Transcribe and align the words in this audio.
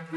Hi, 0.00 0.14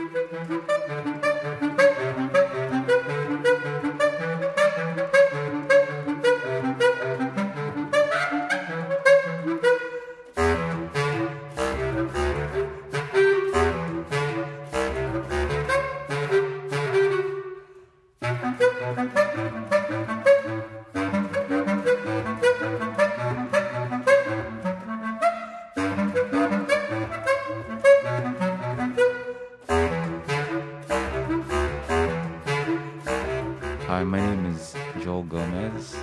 Gomez. 35.24 35.96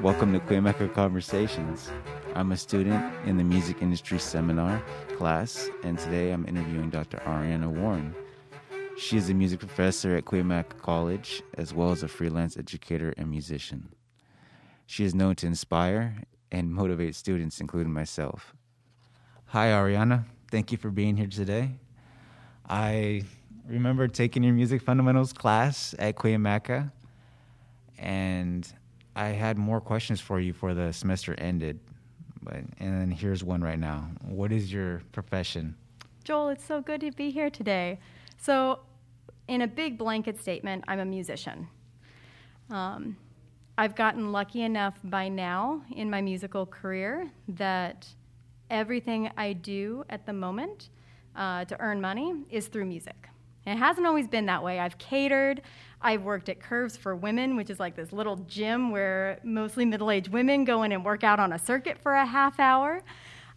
Welcome 0.00 0.32
to 0.32 0.40
Cuyamaca 0.40 0.92
Conversations. 0.94 1.90
I'm 2.34 2.52
a 2.52 2.56
student 2.56 3.14
in 3.26 3.36
the 3.36 3.44
music 3.44 3.82
industry 3.82 4.18
seminar 4.18 4.82
class, 5.16 5.68
and 5.84 5.98
today 5.98 6.30
I'm 6.30 6.46
interviewing 6.46 6.90
Dr. 6.90 7.18
Ariana 7.18 7.68
Warren. 7.68 8.14
She 8.96 9.16
is 9.16 9.30
a 9.30 9.34
music 9.34 9.60
professor 9.60 10.16
at 10.16 10.24
Cuyamaca 10.24 10.78
College, 10.78 11.42
as 11.54 11.72
well 11.72 11.90
as 11.90 12.02
a 12.02 12.08
freelance 12.08 12.56
educator 12.56 13.14
and 13.16 13.30
musician. 13.30 13.88
She 14.86 15.04
is 15.04 15.14
known 15.14 15.36
to 15.36 15.46
inspire 15.46 16.16
and 16.50 16.72
motivate 16.72 17.14
students, 17.14 17.60
including 17.60 17.92
myself. 17.92 18.54
Hi, 19.46 19.68
Ariana. 19.68 20.24
Thank 20.50 20.72
you 20.72 20.78
for 20.78 20.90
being 20.90 21.16
here 21.16 21.26
today. 21.26 21.76
I 22.68 23.22
remember 23.66 24.08
taking 24.08 24.42
your 24.42 24.54
music 24.54 24.82
fundamentals 24.82 25.32
class 25.32 25.94
at 25.98 26.16
Cuyamaca 26.16 26.92
and 27.98 28.70
I 29.16 29.28
had 29.28 29.58
more 29.58 29.80
questions 29.80 30.20
for 30.20 30.40
you 30.40 30.52
before 30.52 30.74
the 30.74 30.92
semester 30.92 31.34
ended. 31.38 31.80
But 32.42 32.56
and 32.78 33.00
then 33.00 33.10
here's 33.10 33.42
one 33.42 33.62
right 33.62 33.78
now. 33.78 34.08
What 34.22 34.52
is 34.52 34.72
your 34.72 35.02
profession? 35.12 35.76
Joel, 36.24 36.50
it's 36.50 36.64
so 36.64 36.80
good 36.80 37.00
to 37.00 37.10
be 37.12 37.30
here 37.30 37.50
today. 37.50 37.98
So, 38.36 38.80
in 39.48 39.62
a 39.62 39.66
big 39.66 39.98
blanket 39.98 40.40
statement, 40.40 40.84
I'm 40.86 41.00
a 41.00 41.04
musician. 41.04 41.68
Um, 42.70 43.16
I've 43.78 43.94
gotten 43.94 44.30
lucky 44.30 44.62
enough 44.62 44.94
by 45.04 45.28
now 45.28 45.82
in 45.94 46.10
my 46.10 46.20
musical 46.20 46.66
career 46.66 47.30
that 47.48 48.06
everything 48.70 49.30
I 49.36 49.52
do 49.54 50.04
at 50.10 50.26
the 50.26 50.32
moment 50.32 50.90
uh, 51.34 51.64
to 51.64 51.80
earn 51.80 52.00
money 52.00 52.44
is 52.50 52.66
through 52.66 52.86
music. 52.86 53.28
And 53.68 53.78
it 53.78 53.82
hasn't 53.82 54.06
always 54.06 54.26
been 54.26 54.46
that 54.46 54.64
way. 54.64 54.80
I've 54.80 54.96
catered, 54.96 55.60
I've 56.00 56.22
worked 56.22 56.48
at 56.48 56.58
Curves 56.58 56.96
for 56.96 57.14
Women, 57.14 57.54
which 57.54 57.68
is 57.68 57.78
like 57.78 57.96
this 57.96 58.14
little 58.14 58.36
gym 58.36 58.90
where 58.90 59.40
mostly 59.44 59.84
middle 59.84 60.10
aged 60.10 60.28
women 60.28 60.64
go 60.64 60.84
in 60.84 60.92
and 60.92 61.04
work 61.04 61.22
out 61.22 61.38
on 61.38 61.52
a 61.52 61.58
circuit 61.58 61.98
for 61.98 62.14
a 62.14 62.24
half 62.24 62.58
hour. 62.58 63.02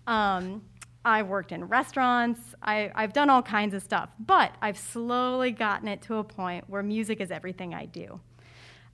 Um, 0.08 0.64
I've 1.06 1.28
worked 1.28 1.54
in 1.54 1.64
restaurants. 1.64 2.42
I, 2.62 2.92
have 2.94 3.14
done 3.14 3.30
all 3.30 3.42
kinds 3.42 3.74
of 3.74 3.84
stuff, 3.84 4.10
but 4.20 4.52
I've 4.62 4.78
slowly 4.78 5.52
gotten 5.52 5.88
it 5.88 6.02
to 6.04 6.16
a 6.16 6.26
point 6.26 6.70
where 6.70 6.84
music 6.84 7.22
is 7.22 7.32
everything 7.32 7.74
I 7.74 7.86
do. 7.86 8.20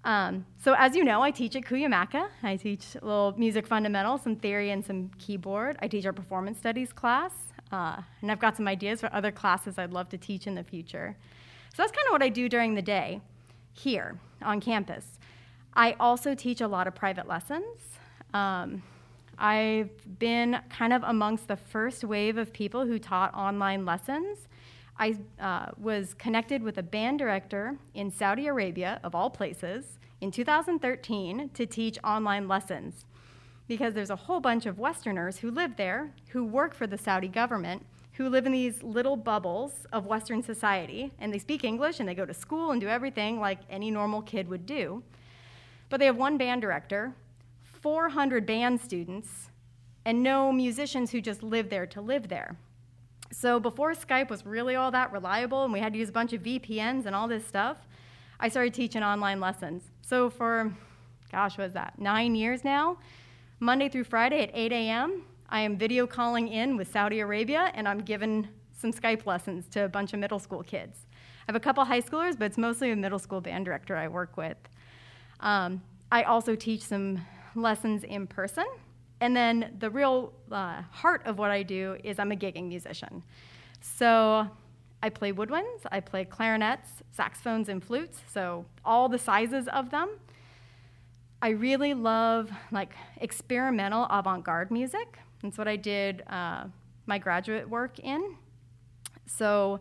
Um, 0.03 0.45
so, 0.59 0.75
as 0.77 0.95
you 0.95 1.03
know, 1.03 1.23
I 1.23 1.31
teach 1.31 1.55
at 1.55 1.63
Cuyamaca. 1.63 2.27
I 2.43 2.57
teach 2.57 2.95
a 3.01 3.03
little 3.03 3.33
music 3.37 3.65
fundamentals, 3.65 4.21
some 4.21 4.35
theory, 4.35 4.69
and 4.69 4.85
some 4.85 5.09
keyboard. 5.17 5.77
I 5.81 5.87
teach 5.87 6.05
our 6.05 6.13
performance 6.13 6.59
studies 6.59 6.93
class, 6.93 7.31
uh, 7.71 8.01
and 8.21 8.31
I've 8.31 8.39
got 8.39 8.57
some 8.57 8.67
ideas 8.67 9.01
for 9.01 9.13
other 9.13 9.31
classes 9.31 9.77
I'd 9.77 9.91
love 9.91 10.09
to 10.09 10.17
teach 10.17 10.47
in 10.47 10.55
the 10.55 10.63
future. 10.63 11.15
So, 11.73 11.83
that's 11.83 11.91
kind 11.91 12.07
of 12.07 12.11
what 12.11 12.23
I 12.23 12.29
do 12.29 12.49
during 12.49 12.75
the 12.75 12.81
day 12.81 13.21
here 13.73 14.19
on 14.41 14.59
campus. 14.59 15.19
I 15.73 15.95
also 15.99 16.33
teach 16.33 16.61
a 16.61 16.67
lot 16.67 16.87
of 16.87 16.95
private 16.95 17.27
lessons. 17.27 17.65
Um, 18.33 18.81
I've 19.37 19.91
been 20.17 20.59
kind 20.69 20.93
of 20.93 21.03
amongst 21.03 21.47
the 21.47 21.55
first 21.55 22.03
wave 22.03 22.37
of 22.37 22.51
people 22.51 22.85
who 22.85 22.97
taught 22.97 23.33
online 23.35 23.85
lessons. 23.85 24.47
I 24.99 25.17
uh, 25.39 25.67
was 25.77 26.15
connected 26.15 26.63
with 26.63 26.79
a 26.79 26.83
band 26.83 27.19
director 27.19 27.77
in 27.93 28.09
Saudi 28.09 28.47
Arabia, 28.47 28.99
of 29.03 29.13
all 29.13 29.29
places, 29.29 29.99
in 30.21 30.31
2013 30.31 31.49
to 31.53 31.65
teach 31.67 31.99
online 32.03 32.47
lessons 32.47 33.05
because 33.67 33.93
there's 33.93 34.09
a 34.09 34.15
whole 34.15 34.39
bunch 34.39 34.65
of 34.65 34.79
Westerners 34.79 35.37
who 35.37 35.51
live 35.51 35.75
there 35.77 36.11
who 36.29 36.43
work 36.45 36.73
for 36.73 36.87
the 36.87 36.97
Saudi 36.97 37.27
government 37.27 37.85
who 38.17 38.29
live 38.29 38.47
in 38.47 38.51
these 38.51 38.81
little 38.81 39.15
bubbles 39.15 39.85
of 39.93 40.07
Western 40.07 40.41
society, 40.41 41.11
and 41.19 41.31
they 41.31 41.37
speak 41.37 41.63
English 41.63 41.99
and 41.99 42.09
they 42.09 42.15
go 42.15 42.25
to 42.25 42.33
school 42.33 42.71
and 42.71 42.81
do 42.81 42.87
everything 42.87 43.39
like 43.39 43.59
any 43.69 43.91
normal 43.91 44.23
kid 44.23 44.47
would 44.47 44.65
do. 44.65 45.03
But 45.89 45.99
they 45.99 46.07
have 46.07 46.17
one 46.17 46.35
band 46.35 46.61
director, 46.61 47.13
400 47.79 48.43
band 48.43 48.81
students, 48.81 49.51
and 50.03 50.23
no 50.23 50.51
musicians 50.51 51.11
who 51.11 51.21
just 51.21 51.43
live 51.43 51.69
there 51.69 51.85
to 51.85 52.01
live 52.01 52.27
there. 52.27 52.57
So 53.31 53.59
before 53.59 53.93
Skype 53.93 54.31
was 54.31 54.47
really 54.47 54.75
all 54.75 54.89
that 54.89 55.11
reliable 55.11 55.63
and 55.63 55.71
we 55.71 55.79
had 55.79 55.93
to 55.93 55.99
use 55.99 56.09
a 56.09 56.13
bunch 56.13 56.33
of 56.33 56.41
VPNs 56.41 57.05
and 57.05 57.15
all 57.15 57.27
this 57.27 57.45
stuff, 57.45 57.77
I 58.39 58.49
started 58.49 58.73
teaching 58.73 59.03
online 59.03 59.39
lessons. 59.39 59.83
So 60.01 60.31
for, 60.31 60.73
gosh, 61.31 61.55
what 61.57 61.67
is 61.67 61.73
that, 61.73 61.99
nine 61.99 62.33
years 62.33 62.63
now, 62.63 62.97
Monday 63.59 63.89
through 63.89 64.03
Friday 64.03 64.43
at 64.43 64.51
8 64.53 64.71
a.m., 64.71 65.23
I 65.49 65.61
am 65.61 65.77
video 65.77 66.05
calling 66.05 66.47
in 66.47 66.77
with 66.77 66.91
Saudi 66.91 67.21
Arabia, 67.21 67.71
and 67.73 67.87
I'm 67.87 68.01
giving 68.01 68.47
some 68.71 68.93
Skype 68.93 69.25
lessons 69.25 69.65
to 69.69 69.85
a 69.85 69.89
bunch 69.89 70.13
of 70.13 70.19
middle 70.19 70.37
school 70.37 70.61
kids. 70.61 71.07
I 71.11 71.45
have 71.47 71.55
a 71.55 71.59
couple 71.59 71.83
high 71.83 72.01
schoolers, 72.01 72.37
but 72.37 72.45
it's 72.45 72.57
mostly 72.59 72.91
a 72.91 72.95
middle 72.95 73.17
school 73.17 73.41
band 73.41 73.65
director 73.65 73.95
I 73.95 74.09
work 74.09 74.37
with. 74.37 74.57
Um, 75.39 75.81
I 76.11 76.21
also 76.23 76.53
teach 76.55 76.83
some 76.83 77.25
lessons 77.55 78.03
in 78.03 78.27
person. 78.27 78.65
And 79.21 79.35
then 79.35 79.75
the 79.79 79.89
real 79.89 80.33
uh, 80.51 80.83
heart 80.91 81.23
of 81.25 81.39
what 81.39 81.49
I 81.49 81.63
do 81.63 81.97
is 82.03 82.19
I'm 82.19 82.31
a 82.31 82.35
gigging 82.35 82.67
musician. 82.67 83.23
So 83.81 84.47
I 85.01 85.09
play 85.09 85.33
woodwinds, 85.33 85.81
I 85.91 85.99
play 85.99 86.25
clarinets, 86.25 86.89
saxophones, 87.11 87.69
and 87.69 87.83
flutes, 87.83 88.21
so 88.31 88.65
all 88.85 89.09
the 89.09 89.17
sizes 89.17 89.67
of 89.69 89.89
them. 89.89 90.09
I 91.41 91.49
really 91.49 91.93
love 91.93 92.51
like 92.71 92.93
experimental 93.21 94.07
avant-garde 94.09 94.71
music. 94.71 95.19
That's 95.43 95.57
what 95.57 95.67
I 95.67 95.75
did 95.75 96.23
uh, 96.27 96.65
my 97.05 97.19
graduate 97.19 97.69
work 97.69 97.99
in. 97.99 98.35
So, 99.27 99.79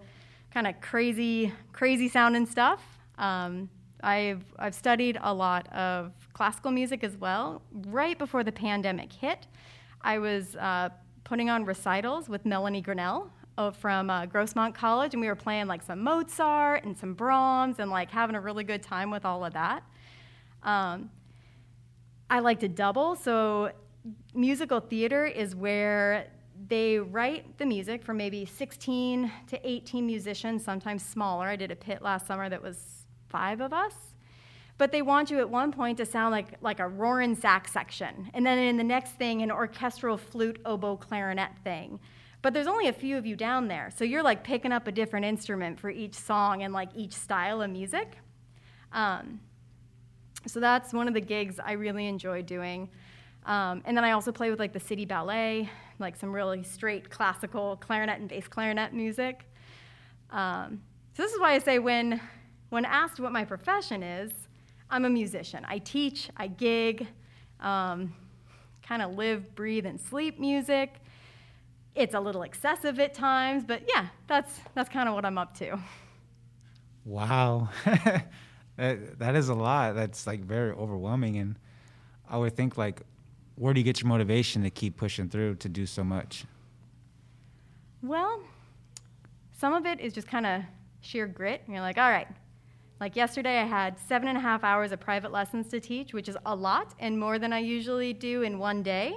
kind 0.53 0.67
of 0.67 0.81
crazy, 0.81 1.53
crazy 1.73 2.09
sounding 2.09 2.47
stuff. 2.47 2.83
Um, 3.19 3.71
I've, 4.03 4.45
I've 4.59 4.75
studied 4.75 5.19
a 5.23 5.33
lot 5.33 5.73
of 5.73 6.13
classical 6.33 6.71
music 6.71 7.03
as 7.03 7.17
well. 7.17 7.63
Right 7.73 8.19
before 8.19 8.45
the 8.45 8.53
pandemic 8.53 9.13
hit, 9.13 9.47
I 10.03 10.19
was 10.19 10.57
uh, 10.57 10.91
putting 11.25 11.49
on 11.49 11.65
recitals 11.65 12.29
with 12.29 12.45
Melanie 12.45 12.83
Grinnell 12.83 13.31
uh, 13.57 13.71
from 13.71 14.11
uh, 14.11 14.27
Grossmont 14.27 14.75
College, 14.75 15.15
and 15.15 15.21
we 15.21 15.29
were 15.29 15.35
playing 15.35 15.67
like 15.67 15.83
some 15.83 16.03
Mozart 16.03 16.85
and 16.85 16.97
some 16.97 17.15
Brahms 17.15 17.79
and 17.79 17.91
like 17.91 18.11
having 18.11 18.37
a 18.37 18.41
really 18.41 18.65
good 18.65 18.83
time 18.83 19.11
with 19.11 19.25
all 19.25 19.45
of 19.45 19.55
that. 19.55 19.83
Um, 20.63 21.11
I 22.29 22.41
like 22.41 22.61
to 22.61 22.69
double, 22.69 23.15
so 23.15 23.71
musical 24.35 24.81
theater 24.81 25.27
is 25.27 25.55
where 25.55 26.29
they 26.69 26.99
write 26.99 27.59
the 27.59 27.67
music 27.67 28.03
for 28.03 28.15
maybe 28.15 28.45
16 28.45 29.31
to 29.49 29.69
18 29.69 30.07
musicians, 30.07 30.65
sometimes 30.65 31.05
smaller. 31.05 31.47
I 31.47 31.57
did 31.57 31.71
a 31.71 31.77
pit 31.77 32.03
last 32.03 32.27
summer 32.27 32.49
that 32.49 32.63
was 32.63 33.07
five 33.29 33.61
of 33.61 33.73
us. 33.73 33.95
But 34.79 34.93
they 34.93 35.03
want 35.03 35.31
you 35.31 35.39
at 35.39 35.49
one 35.49 35.73
point 35.73 35.99
to 35.99 36.07
sound 36.07 36.33
like, 36.33 36.55
like 36.61 36.81
a 36.81 36.89
roaring 36.89 37.35
sax 37.35 37.73
section, 37.73 38.31
and 38.35 38.45
then 38.45 38.59
in 38.59 38.77
the 38.77 38.85
next 38.85 39.13
thing, 39.13 39.41
an 39.43 39.51
orchestral 39.51 40.19
flute, 40.19 40.61
oboe, 40.67 40.97
clarinet 40.97 41.53
thing. 41.65 41.99
But 42.43 42.53
there's 42.53 42.67
only 42.67 42.89
a 42.89 42.93
few 42.93 43.17
of 43.17 43.25
you 43.25 43.37
down 43.37 43.69
there, 43.69 43.91
so 43.97 44.05
you're 44.05 44.23
like 44.23 44.45
picking 44.45 44.73
up 44.73 44.87
a 44.87 44.93
different 44.93 45.25
instrument 45.25 45.81
for 45.81 45.89
each 45.89 46.15
song 46.15 46.63
and 46.63 46.75
like 46.75 46.91
each 46.95 47.15
style 47.15 47.63
of 47.63 47.71
music. 47.71 48.19
Um, 48.93 49.41
so 50.47 50.61
that's 50.61 50.93
one 50.93 51.09
of 51.09 51.15
the 51.15 51.21
gigs 51.21 51.59
I 51.63 51.73
really 51.73 52.07
enjoy 52.07 52.43
doing. 52.43 52.89
Um, 53.45 53.83
and 53.85 53.97
then 53.97 54.05
I 54.05 54.11
also 54.13 54.33
play 54.33 54.51
with 54.51 54.59
like 54.59 54.73
the 54.73 54.81
city 54.81 55.05
ballet, 55.05 55.71
like 55.99 56.17
some 56.17 56.33
really 56.33 56.63
straight 56.63 57.11
classical 57.11 57.77
clarinet 57.77 58.19
and 58.19 58.29
bass 58.29 58.49
clarinet 58.49 58.93
music. 58.93 59.45
Um, 60.31 60.83
so 61.15 61.23
this 61.23 61.33
is 61.33 61.41
why 61.41 61.53
I 61.53 61.59
say 61.59 61.79
when 61.79 62.21
when 62.71 62.85
asked 62.85 63.21
what 63.21 63.33
my 63.33 63.45
profession 63.45 64.03
is, 64.03 64.33
I'm 64.91 65.05
a 65.05 65.11
musician. 65.11 65.65
I 65.69 65.79
teach, 65.79 66.29
I 66.37 66.49
gig, 66.49 67.07
um, 67.61 68.13
kind 68.83 69.03
of 69.03 69.15
live, 69.15 69.55
breathe, 69.55 69.87
and 69.87 70.01
sleep 70.01 70.39
music. 70.39 70.95
It's 71.95 72.15
a 72.15 72.21
little 72.21 72.43
excessive 72.43 72.99
at 73.01 73.15
times, 73.15 73.65
but 73.65 73.83
yeah, 73.89 74.09
that's 74.27 74.61
that's 74.75 74.89
kind 74.89 75.09
of 75.09 75.15
what 75.15 75.25
I'm 75.25 75.39
up 75.39 75.57
to. 75.59 75.79
Wow, 77.05 77.69
that, 78.77 79.19
that 79.19 79.35
is 79.37 79.49
a 79.49 79.55
lot. 79.55 79.95
That's 79.95 80.27
like 80.27 80.41
very 80.41 80.73
overwhelming, 80.73 81.37
and 81.37 81.59
I 82.29 82.39
would 82.39 82.57
think 82.57 82.77
like 82.77 83.03
where 83.57 83.73
do 83.73 83.81
you 83.81 83.85
get 83.85 84.01
your 84.01 84.09
motivation 84.09 84.63
to 84.63 84.71
keep 84.71 84.97
pushing 84.97 85.29
through 85.29 85.57
to 85.57 85.69
do 85.69 85.87
so 85.87 86.05
much? 86.05 86.45
Well, 88.03 88.43
some 89.51 89.73
of 89.73 89.87
it 89.87 89.99
is 89.99 90.13
just 90.13 90.29
kind 90.29 90.47
of 90.47 90.63
sheer 91.01 91.27
grit. 91.27 91.63
And 91.65 91.75
you're 91.75 91.83
like, 91.83 91.99
all 91.99 92.11
right. 92.11 92.29
Like 93.01 93.17
yesterday, 93.17 93.59
I 93.59 93.65
had 93.65 93.99
seven 93.99 94.29
and 94.29 94.39
a 94.39 94.41
half 94.41 94.65
hours 94.65 94.93
of 94.93 95.01
private 95.01 95.33
lessons 95.33 95.69
to 95.69 95.81
teach, 95.81 96.13
which 96.13 96.29
is 96.29 96.37
a 96.47 96.55
lot 96.55 96.95
and 96.99 97.19
more 97.19 97.39
than 97.39 97.53
I 97.53 97.59
usually 97.59 98.13
do 98.13 98.43
in 98.43 98.59
one 98.59 98.83
day. 98.83 99.15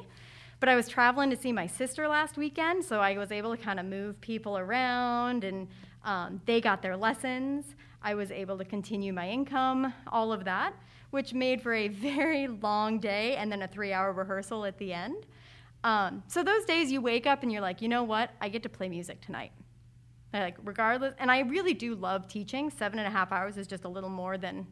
But 0.60 0.68
I 0.68 0.76
was 0.76 0.90
traveling 0.90 1.30
to 1.30 1.38
see 1.38 1.54
my 1.54 1.68
sister 1.68 2.08
last 2.08 2.38
weekend, 2.38 2.84
so 2.84 3.00
I 3.00 3.18
was 3.18 3.32
able 3.32 3.56
to 3.56 3.62
kind 3.62 3.80
of 3.80 3.86
move 3.86 4.20
people 4.20 4.58
around, 4.58 5.46
and 5.46 5.70
um, 6.04 6.42
they 6.46 6.60
got 6.60 6.82
their 6.82 6.98
lessons. 6.98 7.76
I 8.02 8.16
was 8.16 8.32
able 8.32 8.58
to 8.58 8.66
continue 8.66 9.12
my 9.14 9.30
income, 9.30 9.94
all 10.08 10.32
of 10.32 10.46
that, 10.46 10.74
which 11.12 11.34
made 11.34 11.62
for 11.62 11.74
a 11.74 11.88
very 11.90 12.48
long 12.48 13.00
day 13.00 13.36
and 13.36 13.52
then 13.52 13.62
a 13.62 13.68
three 13.68 13.94
hour 13.94 14.14
rehearsal 14.14 14.66
at 14.66 14.78
the 14.78 14.94
end. 14.94 15.26
Um, 15.84 16.24
so 16.28 16.44
those 16.44 16.66
days 16.66 16.92
you 16.92 17.02
wake 17.02 17.26
up 17.26 17.44
and 17.44 17.52
you're 17.52 17.62
like, 17.62 17.82
you 17.82 17.88
know 17.88 18.04
what? 18.04 18.32
I 18.42 18.50
get 18.50 18.64
to 18.64 18.70
play 18.70 18.90
music 18.90 19.22
tonight. 19.22 19.52
Like, 20.34 20.58
regardless, 20.64 21.16
and 21.18 21.32
I 21.32 21.40
really 21.40 21.74
do 21.74 21.96
love 21.96 22.28
teaching. 22.28 22.70
Seven 22.70 23.00
and 23.00 23.08
a 23.08 23.12
half 23.12 23.32
hours 23.32 23.58
is 23.58 23.66
just 23.66 23.84
a 23.86 23.90
little 23.90 24.10
more 24.10 24.38
than, 24.38 24.68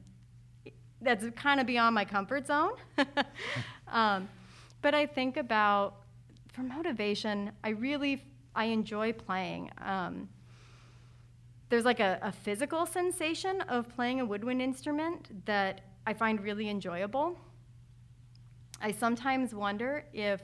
that's 1.01 1.25
kind 1.35 1.59
of 1.59 1.65
beyond 1.65 1.95
my 1.95 2.05
comfort 2.05 2.45
zone. 2.45 2.73
um, 3.87 4.29
but 4.81 4.93
I 4.93 5.05
think 5.05 5.37
about, 5.37 6.03
for 6.53 6.61
motivation, 6.61 7.51
I 7.63 7.69
really, 7.69 8.23
I 8.55 8.65
enjoy 8.65 9.13
playing. 9.13 9.71
Um, 9.79 10.29
there's 11.69 11.85
like 11.85 11.99
a, 11.99 12.19
a 12.21 12.31
physical 12.31 12.85
sensation 12.85 13.61
of 13.61 13.89
playing 13.89 14.21
a 14.21 14.25
woodwind 14.25 14.61
instrument 14.61 15.45
that 15.45 15.81
I 16.05 16.13
find 16.13 16.41
really 16.41 16.69
enjoyable. 16.69 17.37
I 18.81 18.91
sometimes 18.91 19.53
wonder 19.53 20.05
if 20.13 20.41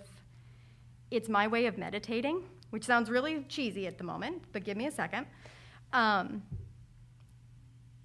it's 1.11 1.29
my 1.29 1.47
way 1.47 1.67
of 1.67 1.77
meditating, 1.77 2.43
which 2.71 2.83
sounds 2.83 3.09
really 3.09 3.45
cheesy 3.47 3.87
at 3.87 3.97
the 3.97 4.03
moment, 4.03 4.43
but 4.51 4.63
give 4.63 4.75
me 4.75 4.87
a 4.87 4.91
second. 4.91 5.27
Um, 5.93 6.41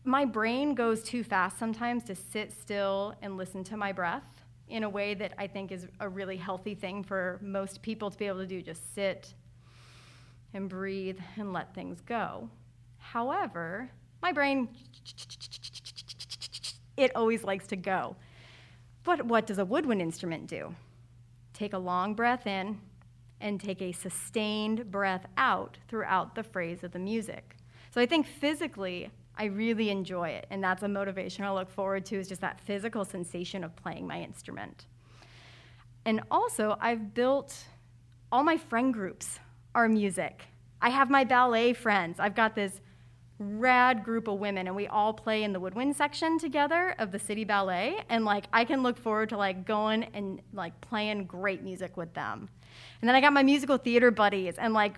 my 0.05 0.25
brain 0.25 0.75
goes 0.75 1.03
too 1.03 1.25
fast 1.25 1.59
sometimes 1.59 2.05
to 2.05 2.15
sit 2.15 2.53
still 2.53 3.15
and 3.23 3.37
listen 3.37 3.65
to 3.65 3.77
my 3.77 3.93
breath 3.93 4.23
in 4.69 4.85
a 4.85 4.89
way 4.89 5.15
that 5.15 5.33
I 5.39 5.47
think 5.47 5.73
is 5.73 5.87
a 6.01 6.09
really 6.09 6.37
healthy 6.37 6.75
thing 6.75 7.03
for 7.03 7.39
most 7.43 7.83
people 7.83 8.11
to 8.11 8.19
be 8.19 8.27
able 8.27 8.41
to 8.41 8.47
do 8.47 8.63
just 8.63 8.95
sit 8.95 9.33
and 10.55 10.69
breathe 10.69 11.19
and 11.37 11.53
let 11.53 11.75
things 11.75 12.01
go. 12.03 12.49
However, 13.13 13.89
my 14.21 14.33
brain, 14.33 14.69
it 16.99 17.17
always 17.17 17.43
likes 17.43 17.67
to 17.69 17.77
go. 17.77 18.17
But 19.03 19.25
what 19.25 19.47
does 19.47 19.59
a 19.59 19.65
woodwind 19.65 20.03
instrument 20.03 20.47
do? 20.47 20.75
Take 21.55 21.73
a 21.73 21.79
long 21.79 22.13
breath 22.13 22.47
in 22.47 22.79
and 23.41 23.59
take 23.59 23.81
a 23.81 23.93
sustained 23.93 24.91
breath 24.91 25.25
out 25.39 25.79
throughout 25.89 26.35
the 26.35 26.43
phrase 26.43 26.85
of 26.85 26.93
the 26.93 26.99
music. 26.99 27.57
So 27.95 28.01
I 28.03 28.05
think 28.05 28.27
physically, 28.27 29.11
I 29.39 29.45
really 29.45 29.89
enjoy 29.89 30.29
it, 30.29 30.47
and 30.51 30.63
that's 30.63 30.83
a 30.83 30.89
motivation 30.89 31.45
I 31.45 31.53
look 31.53 31.71
forward 31.71 32.05
to 32.07 32.17
is 32.17 32.29
just 32.29 32.43
that 32.43 32.61
physical 32.61 33.07
sensation 33.07 33.65
of 33.65 33.75
playing 33.75 34.07
my 34.07 34.21
instrument. 34.21 34.85
And 36.05 36.21
also, 36.31 36.77
I've 36.79 37.15
built 37.15 37.57
all 38.31 38.43
my 38.43 38.59
friend 38.59 38.93
groups 38.93 39.39
are 39.75 39.89
music. 39.89 40.43
I 40.83 40.91
have 40.91 41.09
my 41.09 41.25
ballet 41.25 41.73
friends. 41.73 42.21
I've 42.21 42.35
got 42.35 42.55
this 42.55 42.83
rad 43.39 44.03
group 44.03 44.27
of 44.27 44.39
women 44.39 44.67
and 44.67 44.75
we 44.75 44.87
all 44.89 45.13
play 45.13 45.45
in 45.45 45.53
the 45.53 45.61
woodwind 45.61 45.95
section 45.95 46.39
together 46.39 46.95
of 46.99 47.13
the 47.13 47.19
city 47.19 47.45
ballet 47.45 48.01
and 48.09 48.25
like 48.25 48.47
i 48.53 48.65
can 48.65 48.83
look 48.83 48.99
forward 48.99 49.29
to 49.29 49.37
like 49.37 49.65
going 49.65 50.05
and 50.13 50.41
like 50.53 50.79
playing 50.81 51.25
great 51.25 51.63
music 51.63 51.97
with 51.97 52.13
them. 52.15 52.49
And 53.01 53.09
then 53.09 53.15
i 53.15 53.21
got 53.21 53.33
my 53.33 53.43
musical 53.43 53.79
theater 53.79 54.11
buddies 54.11 54.57
and 54.59 54.75
like 54.75 54.95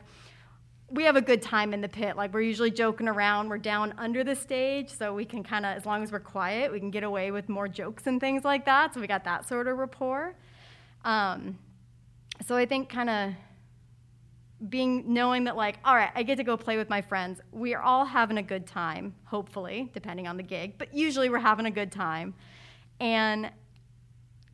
we 0.93 1.05
have 1.05 1.15
a 1.15 1.23
good 1.23 1.41
time 1.41 1.73
in 1.73 1.81
the 1.81 1.89
pit. 1.89 2.17
Like 2.17 2.35
we're 2.35 2.41
usually 2.41 2.73
joking 2.73 3.07
around. 3.07 3.49
We're 3.49 3.59
down 3.59 3.95
under 3.97 4.25
the 4.25 4.35
stage 4.35 4.91
so 4.91 5.15
we 5.15 5.25
can 5.25 5.45
kind 5.45 5.65
of 5.65 5.77
as 5.77 5.87
long 5.87 6.03
as 6.03 6.11
we're 6.11 6.19
quiet 6.19 6.73
we 6.73 6.81
can 6.81 6.91
get 6.91 7.05
away 7.05 7.31
with 7.31 7.49
more 7.49 7.69
jokes 7.69 8.07
and 8.07 8.21
things 8.21 8.45
like 8.45 8.65
that. 8.65 8.95
So 8.95 9.01
we 9.01 9.07
got 9.07 9.25
that 9.25 9.49
sort 9.49 9.69
of 9.69 9.79
rapport. 9.79 10.35
Um, 11.05 11.59
so 12.47 12.57
i 12.57 12.65
think 12.65 12.89
kind 12.89 13.11
of 13.11 13.33
being 14.69 15.13
knowing 15.13 15.45
that 15.45 15.57
like 15.57 15.79
all 15.85 15.95
right 15.95 16.11
i 16.15 16.23
get 16.23 16.37
to 16.37 16.45
go 16.45 16.57
play 16.57 16.77
with 16.77 16.91
my 16.91 17.01
friends. 17.01 17.41
We 17.51 17.75
are 17.75 17.83
all 17.83 18.05
having 18.05 18.39
a 18.39 18.43
good 18.43 18.67
time 18.67 19.15
hopefully 19.25 19.91
depending 19.95 20.27
on 20.27 20.37
the 20.37 20.43
gig 20.43 20.75
but 20.77 20.95
usually 20.95 21.31
we're 21.31 21.39
having 21.39 21.67
a 21.67 21.71
good 21.71 21.91
time. 21.91 22.35
And 23.01 23.51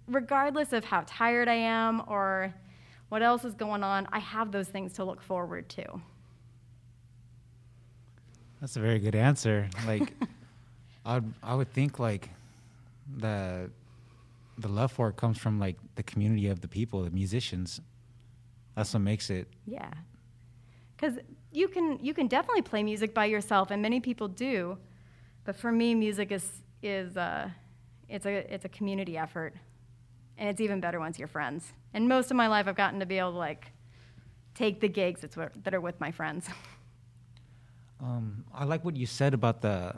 regardless 0.07 0.73
of 0.73 0.85
how 0.85 1.03
tired 1.07 1.49
i 1.49 1.55
am 1.55 2.03
or 2.07 2.55
what 3.09 3.23
else 3.23 3.45
is 3.45 3.55
going 3.55 3.83
on 3.83 4.07
i 4.13 4.21
have 4.21 4.53
those 4.53 4.69
things 4.69 4.93
to 4.95 5.05
look 5.05 5.21
forward 5.23 5.69
to. 5.71 5.85
That's 8.61 8.77
a 8.77 8.81
very 8.81 8.99
good 8.99 9.15
answer. 9.15 9.69
Like 9.87 10.15
i 11.05 11.21
i 11.43 11.55
would 11.55 11.73
think 11.73 11.99
like 11.99 12.31
the 13.17 13.71
the 14.59 14.69
love 14.69 14.91
for 14.91 15.09
it 15.09 15.17
comes 15.17 15.39
from 15.39 15.59
like 15.59 15.77
the 15.95 16.03
community 16.03 16.49
of 16.49 16.61
the 16.61 16.69
people 16.69 17.03
the 17.03 17.11
musicians 17.11 17.81
that's 18.77 18.93
what 18.93 19.01
makes 19.01 19.31
it. 19.31 19.49
Yeah, 19.67 19.91
because 20.97 21.19
you 21.51 21.69
can 21.69 21.99
you 22.03 22.15
can 22.15 22.29
definitely 22.29 22.63
play 22.63 22.83
music 22.83 23.15
by 23.15 23.25
yourself, 23.25 23.71
and 23.71 23.81
many 23.83 24.01
people 24.01 24.29
do. 24.29 24.79
But 25.45 25.57
for 25.57 25.73
me, 25.73 25.95
music 25.95 26.31
is 26.31 26.63
is 26.83 27.17
uh, 27.17 27.49
it's 28.09 28.27
a 28.27 28.55
it's 28.55 28.65
a 28.65 28.69
community 28.69 29.17
effort, 29.17 29.55
and 30.37 30.49
it's 30.49 30.61
even 30.61 30.81
better 30.81 31.01
once 31.01 31.19
you're 31.19 31.29
friends. 31.29 31.73
And 31.95 32.09
most 32.09 32.31
of 32.31 32.37
my 32.37 32.47
life, 32.47 32.69
I've 32.69 32.77
gotten 32.77 33.01
to 33.01 33.07
be 33.07 33.19
able 33.19 33.33
to 33.33 33.39
like 33.39 33.73
take 34.55 34.81
the 34.81 34.89
gigs 34.89 35.23
that 35.23 35.75
are 35.75 35.81
with 35.81 35.99
my 36.01 36.13
friends. 36.13 36.49
Um, 37.99 38.45
I 38.53 38.65
like 38.65 38.85
what 38.85 38.95
you 38.95 39.07
said 39.07 39.33
about 39.33 39.63
the 39.63 39.95